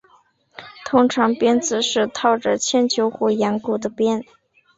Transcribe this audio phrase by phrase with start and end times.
[0.83, 4.25] 通常鞭子是套着铅球或羊骨的鞭。